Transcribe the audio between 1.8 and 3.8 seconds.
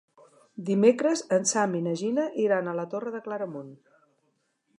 i na Gina iran a la Torre de Claramunt.